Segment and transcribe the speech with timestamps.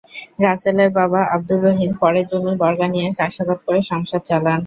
[0.43, 4.59] রাসেলের বাবা আবদুর রহিম পরের জমি বর্গা নিয়ে চাষাবাদ করে সংসার চালান।